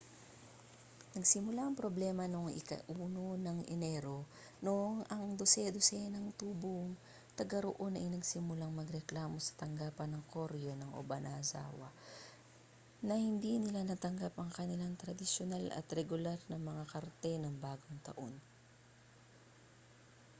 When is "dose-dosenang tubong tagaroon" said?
5.39-7.93